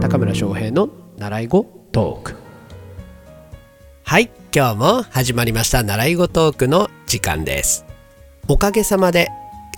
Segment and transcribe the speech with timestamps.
[0.00, 0.88] 高村翔平の
[1.18, 2.36] 習い語トーク。
[4.02, 7.84] はい今日も始まりました習い語トークの時間です。
[8.48, 9.28] おかげさまで、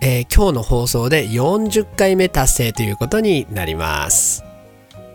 [0.00, 4.44] えー今日の放送で40回目達成ということになります。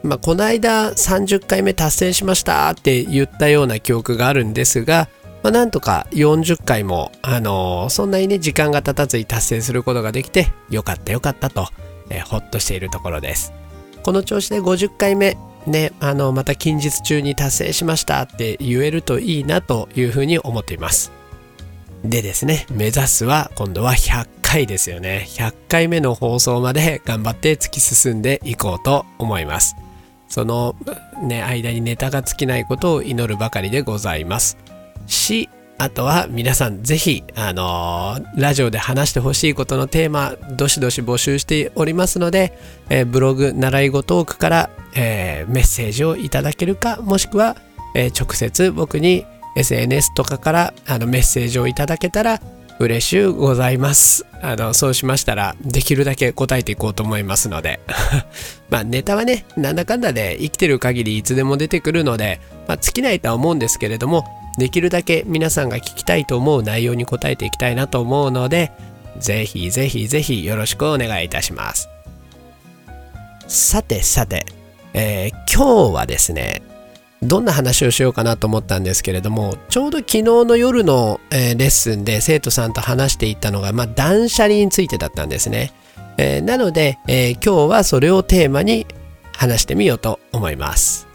[0.04, 5.08] まあ、この間30回目達成しましたって言ったような記憶があるんですが、
[5.42, 11.70] まあ、なんとか40回も、あのーそんなにね時間が経たずに達成することができてよかったよかったと、
[12.10, 13.54] えーほっとしているところです。
[14.04, 21.12] この調子で50回目ねあのまた近日中に達成しましたって言えるといいなというふうに思っています。
[22.04, 25.26] でですね目指すは今度は100回ですよね。
[25.28, 29.76] 100回目の放送まで頑張って突き進んでいこうと思います。
[30.28, 30.76] その
[31.24, 34.58] ね間にネタが尽きないことを祈るばかりでございます。
[35.08, 42.58] しあとは皆さんぜひあのーラジオで話してほしいことのテーマどしどし募集しておりますので、
[42.90, 47.58] えーブログ習い語トークから、えーメッセージをいただけるかもしくは、
[47.94, 49.26] えー直接僕に
[49.58, 52.42] SNS とかからあのメッセージをいただけたら
[52.80, 54.26] 嬉しゅうございます。
[54.42, 57.80] あのそうしましたらできるだけ答えていこうと思いますので。
[58.70, 64.26] まあネタはねなんだかんだで生きてる限りいつでも出てくるので、まあ、尽きないとは思うんですけれども
[64.58, 68.72] できるだけ皆さんが聞きたいと思う内容に答えていきたいなと思うので
[69.20, 71.90] ぜひぜひぜひよろしくお願いいたします。
[73.48, 74.46] さてさて、
[74.94, 76.64] えー今日はですね
[77.22, 85.72] どんな話をしようかなと思ったんですけれどもちょうど昨日の夜の、えーレッスンで生徒さんと話していたのが、まあ、断捨離についてだったんですね、
[86.18, 88.86] えーなので、えー今日はそれをテーマに
[89.34, 91.08] 話してみようと思います。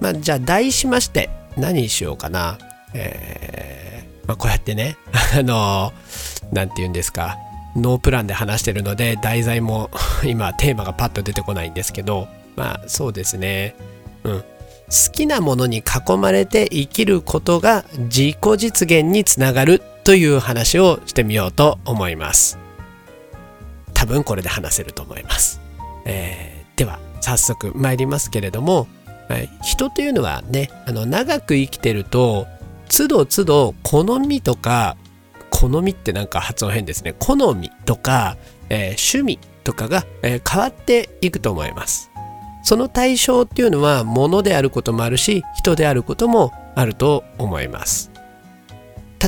[0.00, 2.58] まあじゃあ題しまして何しようかな。
[2.94, 4.96] えーまあ、こうやってね
[5.36, 7.38] あのーなんて言うんですか。
[7.74, 9.90] ノープランで話してるので題材も
[10.24, 12.28] 今テーマがパッと出てこないんですけど。
[12.56, 13.74] まあそうですね。
[14.22, 14.40] うん。
[14.40, 22.58] 好きなものに囲まれて生きることが自己実現につながるという話をしてみようと思います。
[23.92, 25.60] 多分これで話せると思います、
[26.04, 28.88] えーでは早速参りますけれども、
[29.28, 29.48] はい。
[29.62, 32.46] 人というのはねあの長く生きてると
[32.88, 34.96] 都度都度好みとか
[35.50, 37.14] 好みってなんか発音変ですね。
[37.18, 38.36] 好みとか、
[38.68, 42.10] えー趣味とかが、えー変わっていくと思います。
[42.62, 48.10] その対象っていうのは物であることもあるし人であることもあると思います。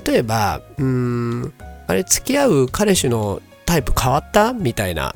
[0.07, 1.53] 例えばうん
[1.87, 4.53] あれ付き合う彼氏のタイプ変わった？
[4.53, 5.15] みたいな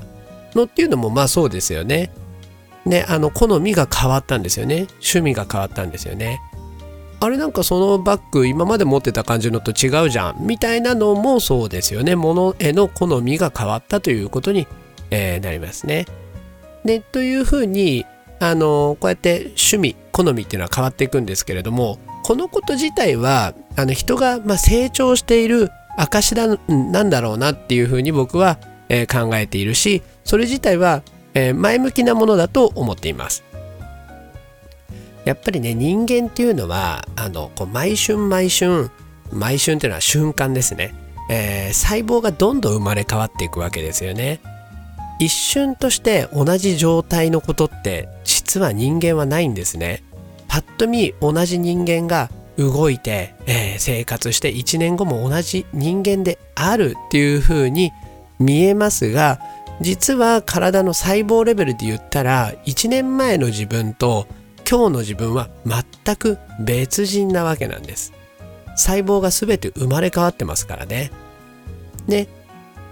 [0.55, 2.11] のっていうのもまあそうですよね。
[2.87, 4.87] ねあの好みが変わったんですよね。
[4.95, 6.41] 趣味が変わったんですよね。
[7.23, 10.47] あれなんかそのバッグ今まで持ってた感じのと違うじゃん。
[10.47, 12.17] みたいなのもそうですよね。
[12.17, 14.67] 物への好みが変わったということに、
[15.11, 16.07] えーなりますね。
[16.85, 18.07] でというふうに
[18.39, 28.59] あのこうやって趣味好みっていうのは変わっていくんですけれどもこのこと自体はあの人がまあ成長している証だなんだろうなっていうふうに僕は、
[28.89, 31.03] えー考えているしそれ自体は、
[31.35, 33.45] え前向きなものだと思っています。
[35.25, 38.91] やっぱりね人間っていうのはあのこう毎春毎春
[39.33, 40.95] 毎春っていうのは瞬間ですね、
[41.31, 44.41] えー細胞がどんどん生まれ変わっていくわけですよね。
[45.21, 50.03] 一瞬として同じ状態のことって実は人間はないんですね。
[50.49, 57.93] パッと見同じ人間が動いて、えー生活して1年後も同じ人間であるっていう風に
[58.41, 59.39] 見えますが
[59.81, 64.27] 実は体の細胞レベルで言ったら1年前の自分と
[64.71, 68.13] 今日の自分は全く別人なわけなんです。
[68.77, 71.11] 細胞が全て生まれ変わってますからね。
[72.07, 72.29] ね。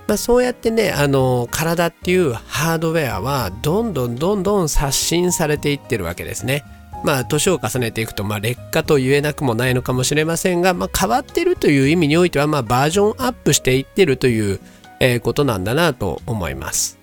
[0.06, 6.64] まあ、そうやってねあの体っていうハードウェアはどんどんどんどん刷新されていってるわけですね。
[7.04, 14.58] まあ年を重ねていくと、まあ、劣化と言えなくもないのかもしれませんが、まあ、変わってるという意味においては、まあ、バージョンアップしていってるという、
[15.00, 16.98] えーことなんだなと思います。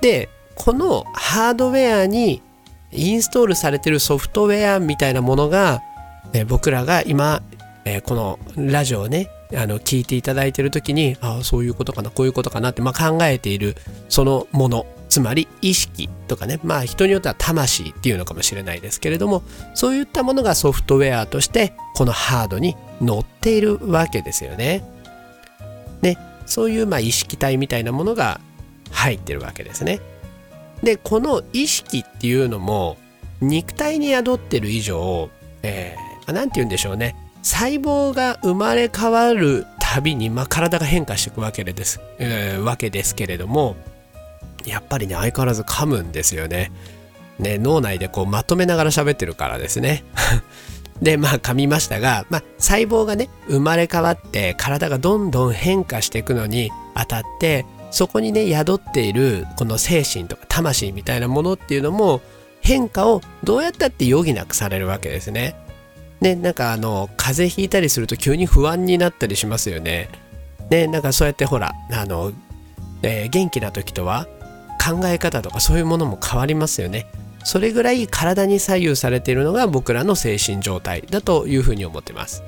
[0.00, 2.42] でこのハードウェアに
[2.92, 5.80] インストールされてるソフトウェアみたいなものが、
[6.32, 7.42] えー僕らが今、
[7.84, 13.76] えーこのラジオをねあの聞いていただいている時にああそういうことかなこういうことかなって、まあ、考えている
[14.08, 19.42] そのものつまり意識とかねまあ人によっては魂っていうのかもしれないですけれども
[19.74, 24.84] そういったものがソフトウェアとしてこのハードに載っているわけですよね。
[26.50, 28.40] そういうまあ意識体みたいなものが
[28.90, 30.00] 入ってるわけですね。
[30.82, 32.96] でこの意識っていうのも
[33.40, 35.30] 肉体に宿ってる以上、
[35.62, 43.76] えー、て言うんでしょうね細胞が生まれ変わるたびに、まあ、体が変化していくわけです,、えーわけですけれども
[44.64, 46.70] やっぱりね相変わらず噛むんですよね。
[47.38, 50.04] ね脳内でこうまとめながら喋ってるからですね。
[51.00, 62.20] でまあ噛みましたが、まあ、細胞がね生まれ変わって体がどんどん変化していくのにあたってそこにね宿っているこの精神とか魂みたいなものっていうのも
[62.60, 65.56] 変化をどうやったって余儀なくされるわけですね。
[66.20, 70.08] ねなんかあの風邪ひいたりすると急に不安になったりしますよね。
[70.70, 72.30] ねなんかそうやってほらあの、
[73.02, 74.28] えー、元気な時とは
[74.78, 77.06] 考え方とかそういうものも変わりますよね。
[77.42, 82.44] それぐらい体に左右されているのが僕らの精神状態だというふうに思ってます。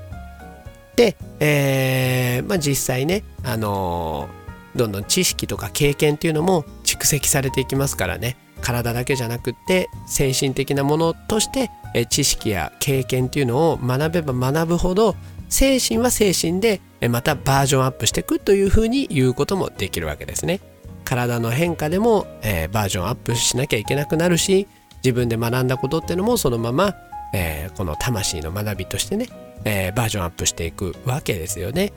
[1.03, 15.17] で、えー、まあ、実際ね、あのー、どんどん知識とか経験っていうのも蓄積されていきますからね体だけじゃなくって精神的なものとしてえ知識や経験っていうのを学べば学ぶほど
[15.49, 20.61] 精神は精神でえまたバージョンアップしていくというふうに言うこともできるわけですね。
[21.05, 24.69] 体の変化でも、えー、バージョンアップしなきゃいけなくなるし
[25.05, 26.95] 自分で学んだことってのもそのまま、
[27.35, 29.27] えー、この魂の学びとしてね、
[29.65, 31.93] えー、バージョンアップしていくわけですよね。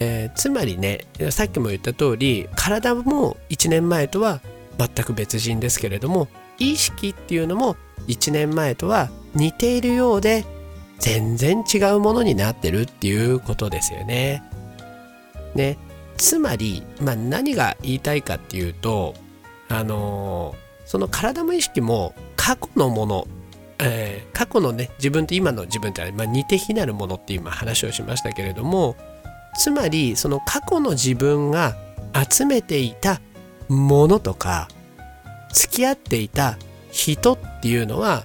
[0.00, 4.40] えつまりねさっきも言った通り体も1年前とは
[4.78, 6.26] 全く別人ですけれども
[6.58, 7.76] 意識っていうのも
[8.08, 10.44] 1年前とは似ているようで
[10.98, 14.42] 全然違うものになってるっていうことですよね。
[15.54, 15.78] ね
[16.16, 19.14] つまり、まあ、何が言いたいかっていうと
[19.68, 23.26] あのー、その体も意識も過去のもの、
[23.82, 28.96] えー、過去のね自分と今の自分って、まあ、似て非なるものって今話をしましたけれども
[29.58, 31.74] つまりその過去の自分が
[32.28, 33.20] 集めていた
[33.68, 34.68] ものとか
[35.52, 36.58] 付き合っていた
[36.90, 38.24] 人っていうのは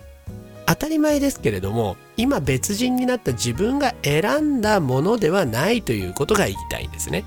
[0.65, 7.23] 当たり前ですけれども今別人になった自分が選んだものではないということが言いたいんですね。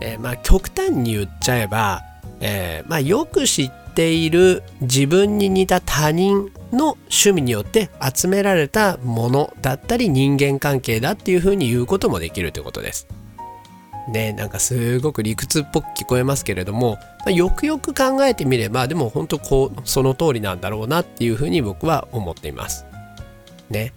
[0.00, 2.02] えー、まあ極端に言っちゃえば、
[2.40, 13.06] えー、まあよく知っている自分に似た他人の趣味によって集められたものだったり人間関係だっていうふうに言うこともできるということです。
[14.08, 22.84] ねなんかすごく理屈っぽく聞こえますけれども、まあ、よくよく考えてみればでも本当こうその通りなんだろうなっていうふうに僕は思っています。
[23.70, 23.92] ね。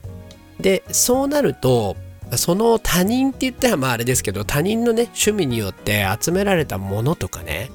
[0.59, 1.95] でそうなると
[2.35, 7.71] その他人って言ったらまああれですけど他人のね趣味によって集められたものとかね、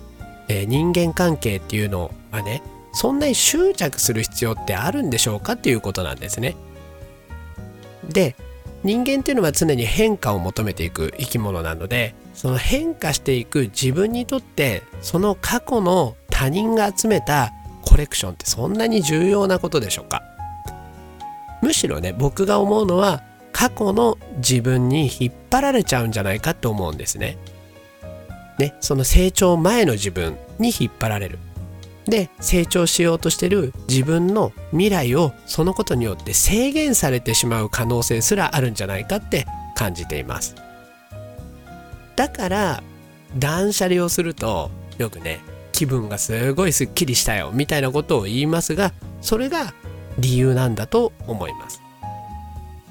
[0.50, 2.60] えー、人間関係っていうのはね
[2.92, 6.56] そんなに執着する必要ってあるんでしょうかっていうことなんですね。
[8.08, 8.34] で
[8.82, 20.22] 人間っていうのは常に変化を求めていく生き物なのでその変化していく自分にとってその過去の他人が集めたコレクションってそんなに重要なことでしょうか
[21.62, 23.22] むしろね僕が思うのは
[23.52, 27.36] 過去の自分に引っ張られちゃうんじゃないかと思うんですね。
[28.60, 31.38] ね、その成長前の自分に引っ張られる。
[32.04, 40.54] で、成長しようとしてる自分の未来をそのことによって制限されてしまう可能性すらあるんじゃないかって感じています。
[42.16, 42.82] だから、
[43.38, 45.40] 断捨離をするとよくね、
[45.72, 48.92] 気分がすごいすっきりしたよみたいなことを言いますが、
[49.22, 49.72] それが
[50.18, 51.80] 理由なんだと思います。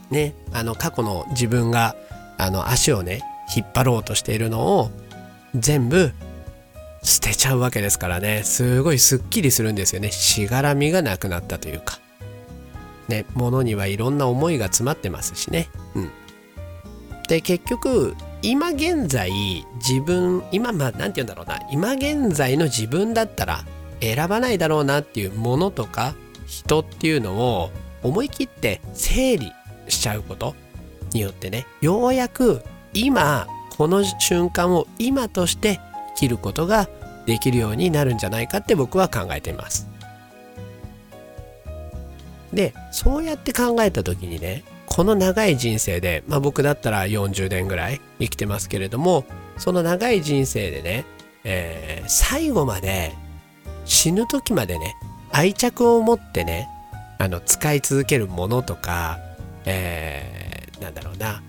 [0.10, 1.96] ね、あの過去の自分が
[2.40, 3.22] あの足をね
[3.56, 4.92] 引っ張ろうとしているのを
[5.56, 6.12] 全部
[7.04, 8.44] 捨てちゃうわけですからね。
[8.44, 10.12] すごいすっきりするんですよね。
[10.12, 12.00] しがらみがなくなったというか。
[13.08, 15.70] ね物にはいろんな思いが詰まってますしね。
[15.96, 16.12] うん。
[17.28, 19.32] で結局今現在
[19.76, 21.60] 自分今まあ何て言うんだろうな。
[21.72, 23.66] 今現在の自分だったら
[24.02, 27.72] 選ばないだろうなっていうものとか人っていうのを
[28.04, 29.52] 思い切って整理
[29.88, 30.56] しちゃうこと
[31.14, 31.66] によってね。
[31.82, 32.62] ようやく
[32.94, 33.48] 今
[33.80, 36.90] この瞬間を今として生きることが
[37.26, 39.88] できるようになるんじゃないかって僕は考えています。
[42.52, 49.24] でそうやって考えた時にねこの長い人生で、まあ、僕だったら40年ぐらい生きてますけれども
[49.58, 51.06] その長い人生でね、
[51.46, 53.16] えー、最後まで
[53.86, 54.96] 死ぬ時までね
[55.32, 56.68] 愛着を持ってね
[57.18, 59.20] あの使い続けるものとか
[59.66, 61.44] えー、なんだろうな、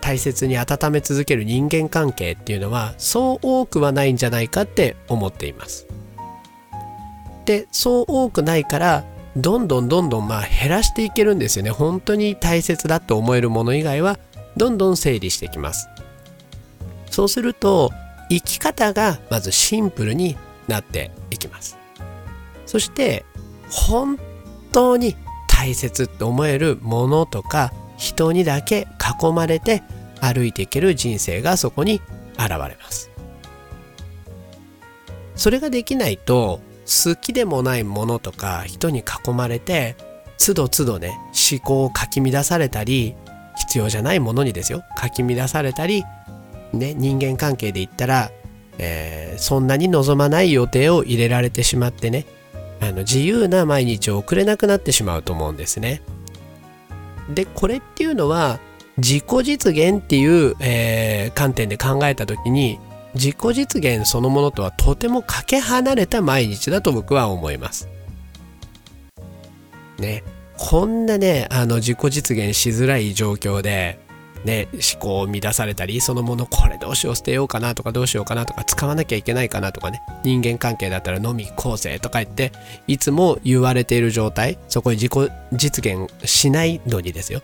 [0.00, 5.86] 大切に温め続ける人間関係っていうのはそう多くはないんじゃないかって思っています。
[7.44, 9.04] でそう多くないから
[9.36, 11.70] どんどんどんどんまあ減らしていけるんですよね。
[11.70, 14.18] 本当に大切だと思えるもの以外は
[14.56, 15.88] どんどん整理していきます。
[17.10, 17.90] そうすると
[18.28, 21.78] 生き方がまずシンプルになっていきます。
[22.66, 23.24] そして
[23.70, 24.18] 本
[24.72, 25.16] 当に
[25.46, 28.88] 大切って思えるものとか人にだけ
[29.22, 29.82] 囲まれて
[30.20, 32.00] 歩いていける人生がそこに
[32.38, 33.10] 現れます。
[35.34, 39.94] それができないと好きでもないものとか人に囲まれて
[40.36, 41.16] つどつどね
[41.50, 43.14] 思考をかき乱されたり
[43.58, 44.82] 必要じゃないものにですよ。
[44.96, 46.04] かき乱されたり、
[46.72, 48.30] ね、人間関係で言ったら、
[48.78, 52.24] えー、そんなに望まない予定を入れられてしまってね。
[52.80, 56.00] あの自由な毎日を送れなくなってしまうと思うんですね。
[57.28, 58.58] でこれっていうのは
[58.96, 62.80] 自己実現っていう、えー、観点で考えた時に
[63.14, 67.88] 自己実現そのものとはとてもかけ離れた毎日だと僕は思います。
[69.98, 70.22] ね、
[70.56, 73.98] こんなね、あの自己実現しづらい状況で、
[74.48, 82.52] ね、思考を乱されたり、そのものこれどうしよう捨てようかなとかどうしようかなとか使わなきゃいけないかなとかね、人間関係だったら飲み構成とか言って、
[82.86, 87.42] いつも言われている状態、そこに自己実現しないのにですよ。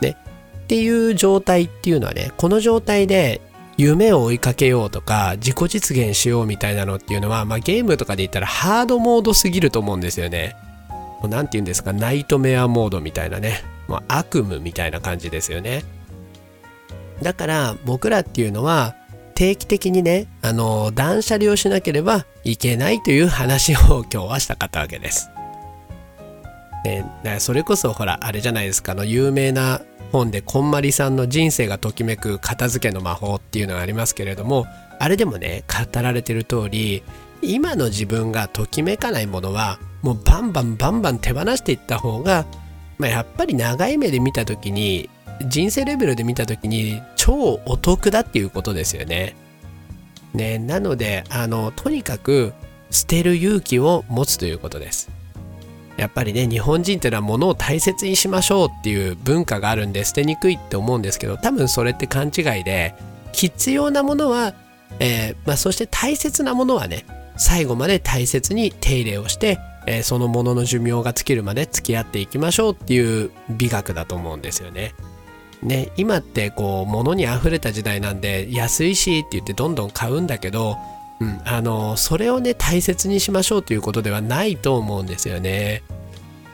[0.00, 0.16] ね。
[0.64, 3.42] っていう状態っていうのはね、この状態で
[3.76, 10.56] 夢を追いかけようとか自己実現しようみたいなのっていうのは、まあ、ゲームとかで言ったらハードモードすぎると思うんですよね。
[11.24, 15.84] 何て言うんですかナイトメアモードみたいなね、まあ、悪夢みたいな感じですよね。
[17.22, 18.94] だから僕らっていうのは
[19.34, 25.30] 定期的にねあの断捨離をしなければいけないという話を今日はしたかったわけです。
[26.84, 27.04] ね、
[27.40, 34.66] それこそほらあれじゃないですかあの有名な本でこんまりさんの人生がときめく片付けの魔法っていうのがありますけれども
[34.98, 37.02] あれでもね語られてる通り
[37.42, 42.46] 今の自分がときめかないものはもうバンバンバンバン手放していった方が、
[42.98, 45.10] まあ、やっぱり長い目で見た時に
[45.46, 49.36] 人生レベルで見た時に超お得だっていうことですよね。
[50.34, 52.52] ねなのであのとにかく
[52.90, 55.10] 捨てる勇気を持つということです。
[55.96, 62.94] やっぱりね日本人っていうのは物を大切にしましょうっていう文化があるんで捨てにくいって思うんですけど多分それって勘違いで
[63.32, 64.54] 必要なものは、
[65.00, 67.04] えー、まあ、そして大切なものはね
[67.36, 74.94] 最後まで大切に手入れをして、えー、そのものの寿命が尽きるまで付き合っていきましょうっていう美学だと思うんですよね。
[75.62, 80.76] ね今ってこう物に溢れた時代なんで安いしって言ってどんどん買うんだけど
[81.20, 85.82] うん、あのそれをね大切にしましょうということではないと思うんですよね。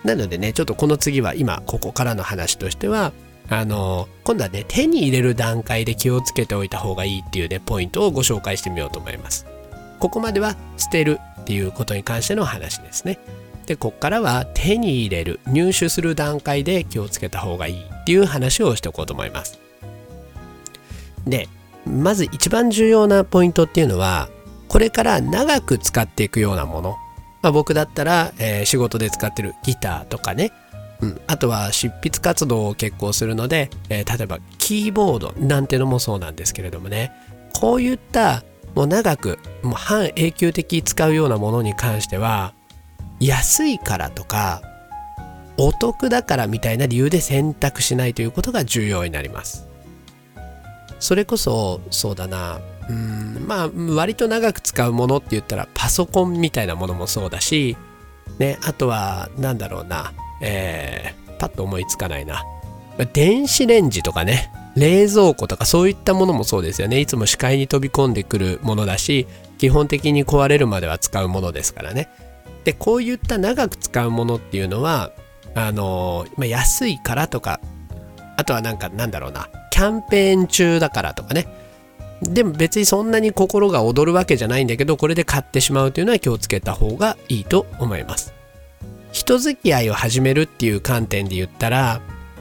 [0.04, 3.12] なのでねちょっとこの次は今ここからの話としては
[3.48, 9.46] あの今度はね手に入れる段階で気をつけておいた方がいいっていうねポイントをご紹介してみようと思います。
[9.98, 13.18] ここまでは捨てるっていうことに関しての話ですね。
[13.66, 19.58] でここからは手に入れる入手する段階で気をつけた方がいいっていう話をしておこうと思います。
[21.26, 21.48] で
[21.86, 24.28] まず一番重要なポイントっていうのは
[24.68, 26.96] これから長く使っていくようなもの、
[27.42, 30.52] まあ、僕だったら、えー、仕事で使ってるギターとかね、
[31.00, 37.12] うん、あとは執筆活動を結構するので、えー、例えばキーボードなんてのもそうなんですけれどもね。
[37.54, 38.42] こういった
[38.74, 42.52] もう長くもう半永久的使うようなものに関しては
[43.20, 44.62] 安いからとか
[45.56, 49.68] お得だからみたいな理由で選択しないということが重要になります。
[50.98, 52.60] それこそそうだな。
[52.88, 57.76] うんまあ割と長く使うものって言ったらパソコンみたいなものもそうだし、
[58.38, 62.42] ね、あとは何だろうな、えー、パッと思いつかないな。
[63.12, 64.52] 電子レンジとかね。
[64.76, 66.98] 冷蔵庫とかそういったものもそうですよね。
[66.98, 72.08] いつも視界に飛び込んでくるものだし基本的に壊れるまでは使うものですからね。
[72.64, 75.12] でこういった長く使うものっていうのは
[75.54, 77.60] あの、安いからとか
[78.36, 81.46] あとはなんかなんだろうなキャンペーン中だからとかね。
[82.22, 88.32] でも別にそんなに心が躍るわけじゃないんだけどこれで買ってしまうというのは気をつけた方がいいと思います。
[89.12, 92.00] 人付き合いを始めるっていう観点で言ったら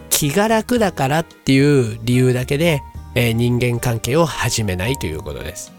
[0.09, 2.81] 気が楽だからっていう理由だけで、
[3.15, 5.72] えー、人間関係を始めないということです。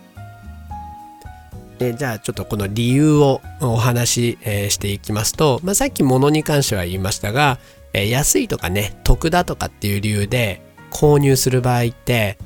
[1.79, 7.59] でじゃあちょっとこの理由をお話し、えー、していきますと、まあ、さっき物に関しては言いましたが、
[7.93, 12.39] えー、安いとかね得だとかっていう理由で購入する場合って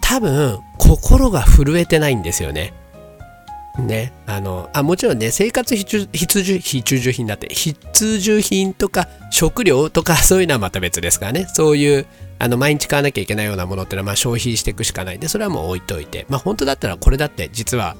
[0.00, 2.74] 多分心が震えてないんですよね。
[3.78, 4.12] ね。
[4.26, 11.46] あの、あ、もちろんね、生活必需必需品だって、必需品とか食料とか そういうのはまた別ですからね。
[11.54, 12.06] そういう、
[12.38, 16.26] あの、毎日買わなきゃいけないようなものってのは、まあ消費していくしかないんで、それはもう置いといて。
[16.28, 17.96] まあ本当だったらこれだって実は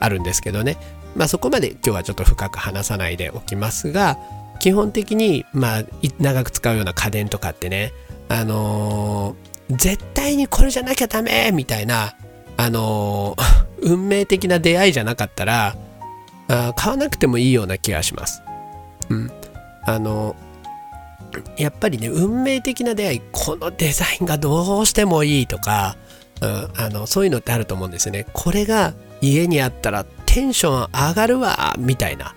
[0.00, 0.76] あるんですけどね。
[1.14, 4.18] まあそこまで今日はちょっと深く話さないでおきますが、
[4.58, 5.84] 基本的に、まあ、
[6.18, 7.92] 長く使うような家電とかってね、
[8.28, 12.14] あのー、絶対にこれじゃなきゃダメみたいな、
[12.56, 15.76] あのー、 運命的な出会いじゃなかったら
[16.48, 18.42] あ買わなくてもいいような気がします。
[19.10, 19.30] うん。
[19.84, 25.96] あのー、やっぱりね、運命的な出会い、このデザインがどうしてもいいとか、
[26.42, 28.26] うん、あのそういうのってあると思うんですよね。
[28.32, 32.34] これが家にあったらテンション上がるわみたいな。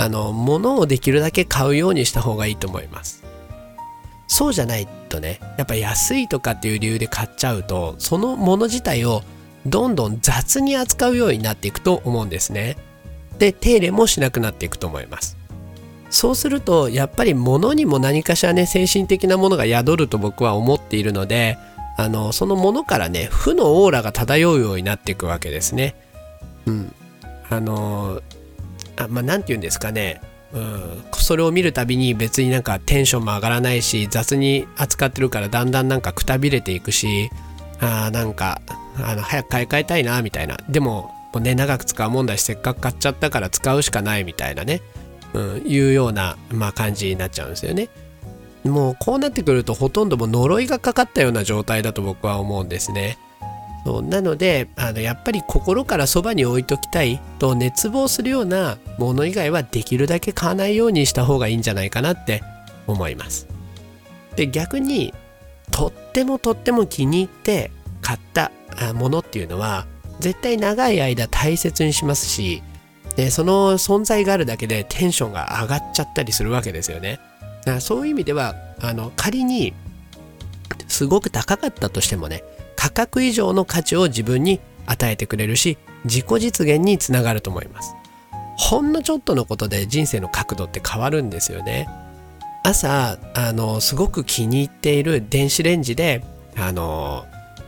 [0.00, 3.22] あの物をできるだけ買うようにした方がいいと思います。
[4.28, 9.22] そうじゃないとねやっぱ安いとかっていう理由で買っちゃうとそのもの自体を
[9.66, 12.78] どんどん雑に扱うようになっていくと思うんですね。
[13.38, 15.36] で手入れもしなくなっていくと思います。
[16.08, 21.58] そうするとやっぱり物にも何かしらね精神的なものが宿ると僕は思っているので
[21.96, 25.94] あのそのものからね負のオーラが漂うようになっていくわけですね。
[26.66, 26.94] うん。
[27.48, 28.22] あの
[28.96, 30.20] あまあ何て言うんですかね。
[30.52, 37.30] うん、それを見るたびに別になんかテンションも上がらないし雑に扱ってるからだんだんなんかくたびれていくし
[37.80, 38.60] あなんか
[39.00, 40.58] あの早く買い替えたいなみたいな。
[40.68, 44.80] でももうね長く使うもんだしせっかく買っちゃったから使うしかないみたいなね、
[45.32, 47.88] うん、いうような、まあ、感じになっちゃうんですよね。
[48.64, 53.18] もうこうなってくるとほとんども呪いがかかったような状態だと僕は思うんですね。
[53.84, 57.20] そうなのであのやっぱり心からそばに置いときたい。
[57.38, 62.42] と熱望するようなもの以外はできるだけ買わないようにした方がいいんじゃないかなって
[62.86, 63.46] 思います。
[64.36, 65.14] で逆に
[65.70, 67.70] とってもとっても気に入って
[68.02, 68.50] 買った
[68.94, 69.86] ものっていうのは
[70.20, 72.62] 絶対長い間大切にしますし
[73.16, 77.18] でその存在があるだけでテンションが上がっちゃったりするわけですよね。
[77.78, 79.74] そういう意味ではあの仮に
[80.88, 82.42] すごく高かったとしてもね
[82.74, 87.94] 価格以上の価値を自分に与えてくれるし自己実現につながると思います。
[88.56, 91.88] ほんのちょっとのことで人生の角度って変わるんですよね。
[92.64, 96.22] 朝あのすごく気に入っている電子レンジで
[96.56, 97.24] あの、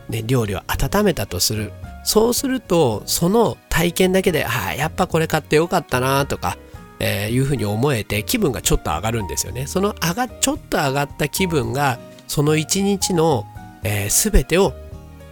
[0.09, 1.71] ね、料理を温めたとする。
[2.03, 6.57] そうするとその体験だけでああやっぱこれ買ってよかったなとか、
[7.05, 9.67] えー、いうふうに思えて気分がちょっと上がるんですよね。
[9.67, 13.45] その上がちょっと上がった気分がその一日の、
[13.83, 14.73] えー、全てを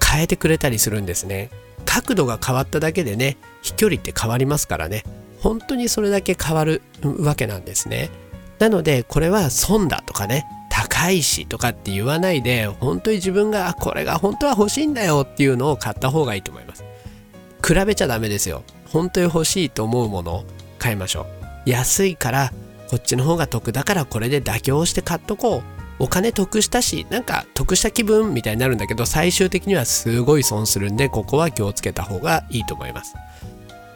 [0.06, 1.50] 変えてくれたりするんですね。
[1.86, 5.06] 角度が変わっただけでね飛距離って変わりますからね。
[5.40, 8.10] 本当にそれだけ変わるわけなんですね。
[8.60, 16.84] なのでこれは損だとかね高いしとかって言わないで本当に自分がこれが本当は欲しいんだよっていうのを買った方がいいと思います。
[17.66, 18.64] 比べちゃダメですよ。
[18.88, 20.46] 本当に欲しいと思うものを
[20.78, 21.41] 買いましょう。
[21.66, 22.54] 安いから
[22.90, 25.82] こっちの方が得だからこれで妥協して買っとこう。
[26.02, 33.14] お金得したしなんか得した気分みたいになるんだけど最終的にはすごい損するんでここは気をつけた方がいいと思います。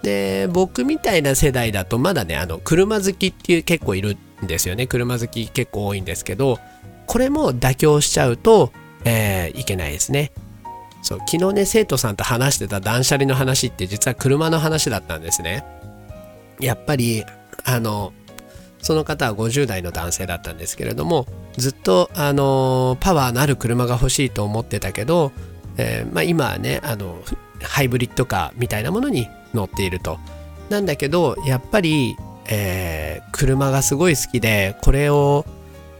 [0.03, 4.85] で僕みたいな世代だとまだねあの車好きっていう結構いるんですよね。
[4.85, 6.59] 車好き結構多いんですけど
[7.07, 8.71] これも妥協しちゃうと、
[9.03, 10.31] えー、いけないですね。
[11.01, 15.65] そう昨日ね生徒さんと話してた断捨離の話って実は車の話だったんですね。
[16.59, 17.25] やっぱり
[17.65, 18.13] あの
[18.81, 21.25] その方は50代の男性だったんですけれども
[21.57, 25.31] ずっと、あのパワーのある車が欲しいと思ってたけど、
[25.77, 27.17] えー、まあ、今はねあの
[27.61, 30.19] ハイブリッドカーみたいなものに乗っていると。
[30.69, 32.15] なんだけどやっぱり、
[32.49, 35.45] えー、車がすごい好きでこれを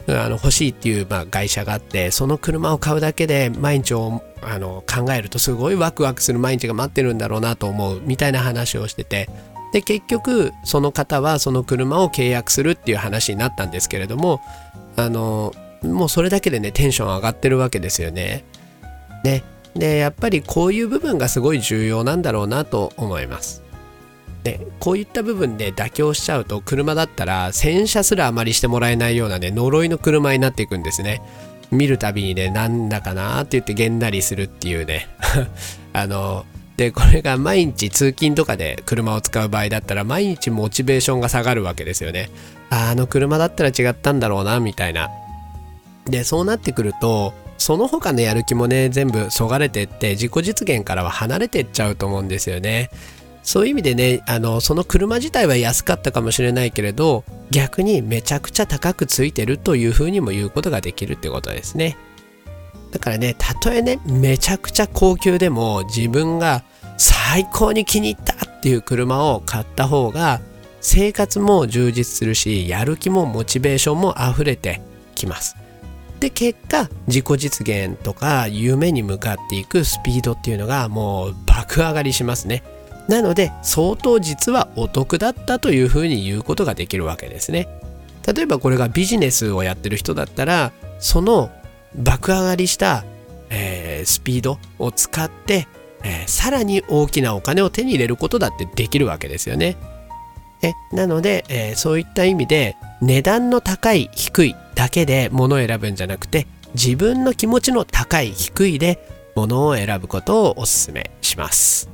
[0.08, 9.30] あの欲しいっていう、まあ、会社があってその車を買うだけで毎日をあの考えるとすごいワクワクする毎日が待ってるんだろうなと思うみたいな話をしてて
[9.76, 14.40] で結局その方はその車を契約するっていう話になったんですけれども
[14.96, 18.46] あのもうそれだけでねテンション上がってるわけですよね。
[19.26, 23.64] ねでやっぱりこういう部分がすごい重要なんだろうなと思います。
[24.44, 31.22] でこういった部分で妥協しちゃうと車だったら洗車すらあまりしてもらえないようなね呪いの車になっていくんですね。
[31.70, 35.10] 見るたびにねなんだかなって言ってげんなりするっていうね
[35.92, 36.46] あの
[36.78, 42.30] でこれが毎日通勤とかで車を使う場合だったら毎日モチベーションが下がるわけですよね。
[42.70, 45.10] あの車だったら違ったんだろうなみたいな。
[46.06, 52.90] でそうなってくるとその他のやる気もね全部そがれてって自己実現からは離れてっちゃうと思うんですよね。
[53.42, 61.96] そういう意味でねあのその車自体は安かったかもしれないけれど逆にめちゃくちゃ高くついてるというふうにも言うことができるってことですね。
[62.96, 66.64] だからね、たとえね、めちゃくちゃ高級でも自分が
[66.96, 70.40] 最高に気に入ったっていう車を買った方が
[70.80, 74.82] 生活も充実するし、やる気もモチベーションも溢れて
[75.14, 75.58] きます。
[76.22, 82.64] で、結果、自己実現とか夢に向かっていくスピードっていうのがもう爆上がりしますね。
[83.10, 87.68] なので、相当実はお得だったというふうに言うことができるわけですね。
[88.26, 91.52] 例えばこれがビジネスをやってる人だったら、その
[91.98, 93.06] 爆上がりした、
[93.50, 95.68] えー、スピードを使って、
[96.04, 99.78] えー、さらに大きなお金を手に入れることだってできるわけですよね。
[100.62, 111.90] えなので、えー、そういった意味で値段の高い低いだけで物を選ぶんじゃなくて自分の気持ちの高い低いで物を選ぶことをお勧めします。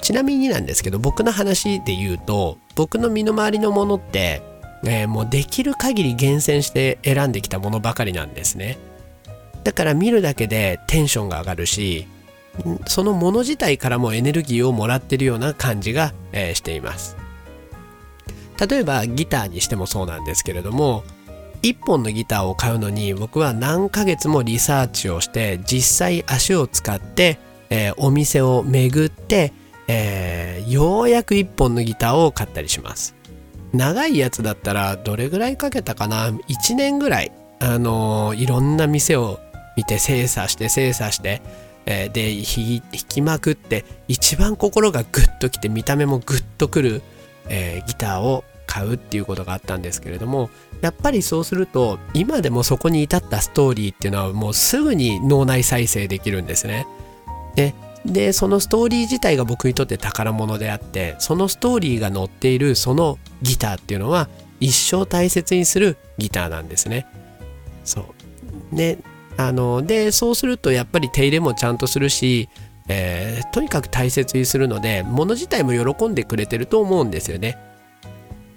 [0.00, 4.42] ちなみになんですけど僕の話で言うと僕の身の回りのものって、
[4.86, 8.78] えー、もうできる限り厳選して選んできたものばかりなんですね。
[9.64, 12.06] だから見るだけでテンションが上がるし
[12.86, 17.16] そのもの自体からもエネルギーをもらってるような感じが、えー、しています。
[18.58, 21.04] 例えばギターにしてもそうなんですけれども
[21.62, 27.38] 1本のギターを買うのに僕は何ヶ月もリサーチをして実際足を使って、
[27.70, 29.52] えー、お店を巡って、
[29.88, 33.15] えー、ようやく1本のギターを買ったりします。
[33.76, 39.40] 長いやつだったらどれぐらいかけたかな？1年ぐらいあの、いろんな店を
[39.76, 41.42] 見て精査して精査して、
[41.84, 47.02] えー、で弾きまくって一番心がグッときて見た目もグッとくる、
[47.48, 56.86] えー、ギターを買うっていうことがあったんですけれどもやっぱりそうすると今でもそこに至ったストーリーっていうのはもうすぐに脳内再生できるんですね。
[57.54, 57.74] で
[58.06, 64.28] でそのストーリー自体が僕にとって宝物であってそのストーリーが載っているそのギターっていうのは
[64.60, 67.06] 一生大切にするギターなんですね。
[67.84, 68.14] そ
[68.72, 68.98] うで
[69.36, 72.48] あのでそうするとやっぱり手入れもちゃんとするし、
[72.88, 77.58] えー、とにかく大切にするので物自体も喜んでくれてると思うんですよね。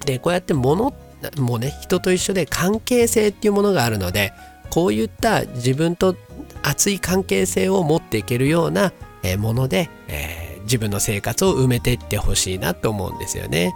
[0.06, 0.94] でこうやって物
[1.38, 4.32] もね人と一緒で関係性っていうものがあるので
[4.70, 6.16] こういった自分と
[6.64, 8.94] 熱い関係性を持っていけるような
[9.38, 13.74] もので、えー、自分の生活を埋めていってほしいなと思うんですよね。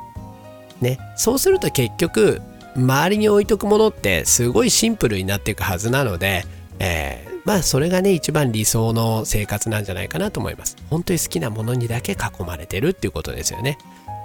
[0.82, 2.42] ねそうすると結局
[2.76, 6.46] 周りに置いとくものってすごいシンプルになっていくはずなので、
[6.80, 10.78] えー、まあそれがね一番理想の生活なんじゃないかなと思います。
[10.90, 13.78] 本当に好きなものにだけ囲まれてるっていうことですよね。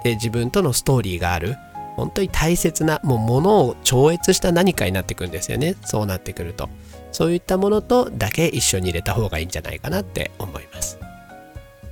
[0.03, 1.57] で自分とのストーリーがある
[1.95, 6.69] 本当に大切なもう物を超越した何かになってくんですよねそうなってくると
[7.11, 10.98] そういったものとだけ一緒に入れた方がいいんじゃないかなって思います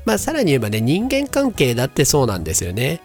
[0.08, 3.02] まあさらに言えばね人間関係だってそうなんですよね。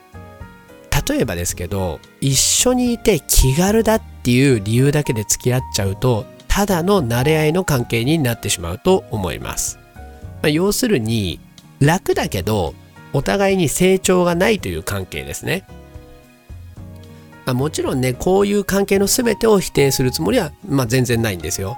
[1.08, 10.02] 例えばですけど一緒にいて気軽だっていう理由だけで付き合っちゃうとただの慣れ合いの関係になってしまうと思います、ま
[10.44, 11.40] あ、要するに
[11.80, 12.74] 楽だけど
[13.12, 15.66] お互いに成長がないという関係ですね。
[17.46, 21.76] あもちろんねこういう関係の全てを否定するつもりは、まあ、全然ないんですよ。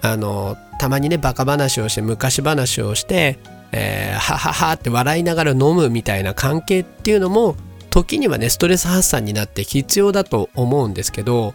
[0.00, 3.38] あのたまにねバカ話をして昔話をして、
[3.72, 7.56] えー、はははって笑いながら飲むみたいな関係っていうのも
[7.90, 11.54] 時にはねストレス発散になって必要だと思うんですけど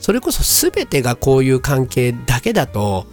[0.00, 3.06] それこそ全てがこういう関係だけだと、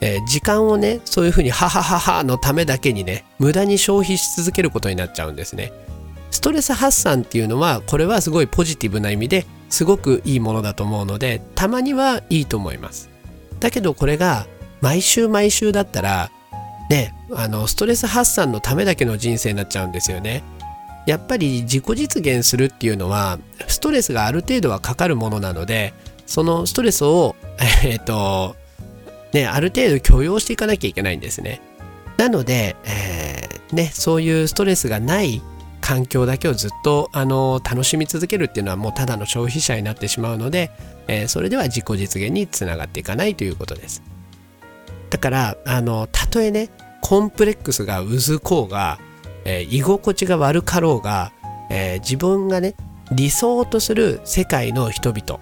[0.00, 5.72] えー、時間をねそういうふうにははははのためだけにね無駄に消費し続けることになっちゃうんですね。
[6.30, 13.08] ストレス発散っていうのはこれはすごいポジティブな意味ですごくいいものだと思うのでたまにはいいと思います
[13.60, 14.46] だけどこれが
[14.80, 16.30] 毎週毎週だったら
[16.88, 20.42] ねあのストレス発散のためだけの人生になっちゃうんですよね。
[21.06, 25.94] やっぱり自己実現するっていうのはストレスがある程度はかかるものなので
[26.26, 27.36] そのストレスを
[27.84, 28.56] えっ、と
[29.32, 31.60] ねある程度許容していかなきゃいけないんですね。
[32.16, 35.42] なので、えー、ねそういうストレスがない
[35.80, 40.72] 環境だけをずっとあの楽しみ続けるっていうのはもうただの消費者になってしまうので、
[41.06, 44.02] えー、それでは自己実現につながっていかないということです。
[45.16, 46.68] だからあのたとえね
[47.00, 48.98] コンプレックスがうずこうが、
[49.46, 51.32] えー、居心地が悪かろうが、
[51.70, 52.74] えー、自分がね
[53.12, 55.40] 理想とする世界の人々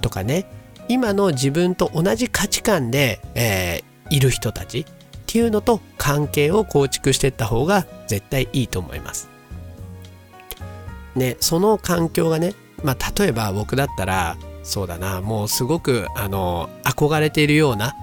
[0.00, 0.46] とかね
[0.88, 4.84] 今の自分と同じ価値観で、えー、いる人たちっ
[5.24, 9.28] ていうのと関係を構築していった方が絶対いいと思います。
[11.14, 17.94] ね、その環境がね、まあ、例えば僕だったら、そうだな、もうすごく、あの、憧れているような、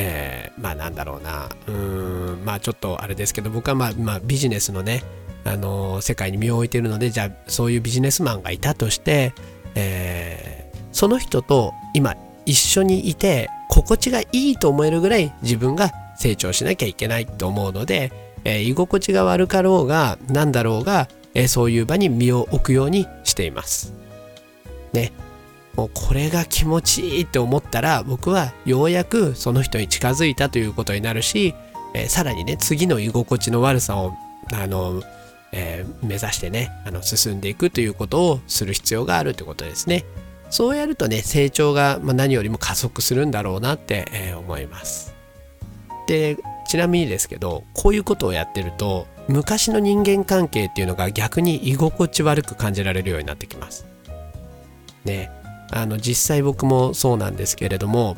[0.00, 5.02] えー、まあなんだろうな、うーん、まあちょっとあれですけど、僕はまあ、まあ、ビジネスのね、
[5.44, 9.34] あの、世界に身を置いているので、じゃあそういうビジネスマンがいたとして、
[9.74, 12.14] えー、その人と今
[12.46, 18.12] 一緒にいて、心地がいいと思えるぐらい自分が成長しなきゃいけないと思うので、
[18.44, 23.92] え、居心地が悪かろうが何だろうがえ、そういう場に身を置くようにしています。
[24.92, 25.12] ね。
[25.76, 31.54] もうこれが気持ちいいって思ったら僕はようやくその人に近づいたということになるし、
[31.94, 34.12] えー、さらにね次の居心地の悪さを
[34.52, 35.02] あの、
[35.52, 40.04] えー、目指してねあの進んでいくということをする必要があるということですね。
[40.50, 45.14] そうやるとね成長が、ま、何よりも加速するんだろうなって、えー、思います。
[46.06, 53.86] でちなみにですけどこういうことをやってると昔の人間関係っていうのが逆に居心地悪く感じられるようになってきます。
[55.04, 55.30] ね
[55.70, 58.16] あの実際僕もそうなんですけれども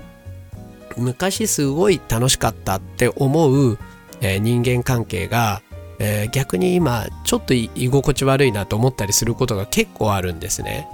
[0.96, 3.78] 昔すごい楽しかったって思う、
[4.20, 5.62] えー、人間関係が、
[5.98, 10.88] えー、逆に今ちょっと居心地悪いなと思ったりすることが結構あるんですね。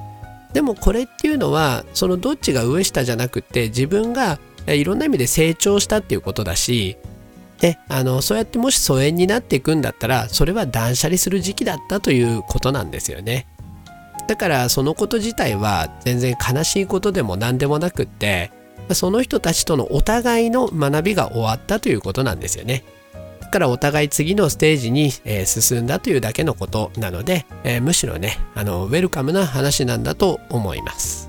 [0.52, 6.96] でもこれっていうのはそのどっちが上下じゃなくて自分がいろんな意味で成長したっていうことだし
[7.60, 13.46] であのそうやってもし疎遠になっていくんだったらそれは断捨離する時期だったということなんですよね。
[14.26, 18.50] だからそのこと自体は全然悲しいことでも何でもなくって
[18.92, 22.84] その人たちとのお互いの学びが終わったということなんですよね。
[23.40, 31.28] だからお互い次のステージに、え、進んだというだけのことなので、え、むしろねあのウェルカムな話なんだと思います。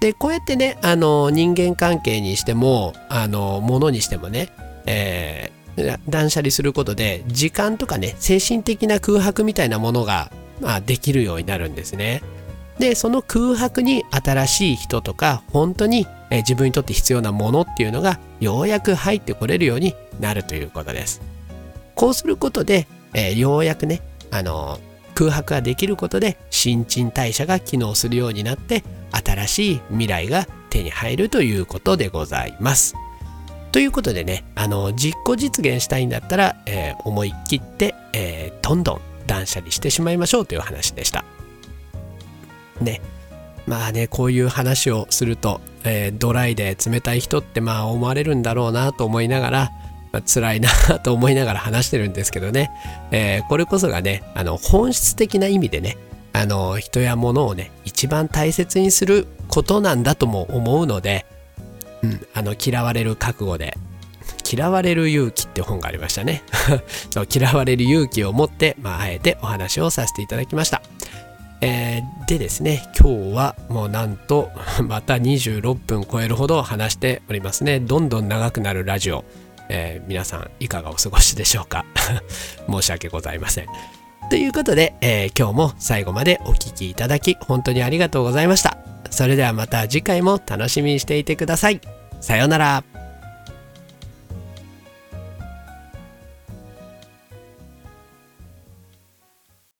[0.00, 4.48] でこうやってねあの人間関係にしてもあの物にしてもね、
[4.84, 12.22] えー、断捨離することで時間とかね精神的な空白みたいなものが、まあ、できるようになるんですね。
[12.78, 21.20] でその空白に新しい人とか本当にえ自分にとって必要なものっていうのがようやく入ってこれるようになるということです。
[21.94, 24.80] こうすることで、えー、ようやくね、あのー、
[25.14, 32.94] 空白ができることで新陳代謝が機能するようになって新しい未来が手に入るということでございます。
[33.72, 41.24] ということでね、あの実行実現したいんだったら、えー、思い切って、えどんどん断捨離してしまいましょうという話でした。
[42.80, 43.00] ね、
[43.66, 49.70] まあね、こういう話をすると、えー、ドライで冷たい人ってまあ思われるんだろうなと思いながら、
[50.12, 50.68] まあ、辛いな
[51.02, 52.70] と思いながら話してるんですけどね、
[53.10, 55.96] えー、これこそがね、あの本質的な意味でね、
[56.32, 61.26] あの人や物をね、一番大切にすることなんだとも思うので、
[62.02, 63.76] うん、あの嫌われる覚悟で
[64.52, 66.42] 嫌われる勇気って本がありましたね
[67.10, 70.82] そう嫌われる勇気を持って、まあ、あえてお話をさせていただきました。
[71.64, 74.50] えー、でですね、今日はもうなんと
[74.82, 77.78] また26分超えるほど話しておりますね。
[77.78, 79.24] どんどん長くなるラジオ。
[79.68, 81.86] えー、皆さんいかがお過ごしでしょうか
[82.68, 83.66] 申し訳ございません。
[84.28, 88.76] ということで、えー、今日も最後までお聴きいただき本当にありがとうございました。
[89.10, 91.80] それではまた次回も楽しみにしていてください。
[92.20, 92.91] さようなら。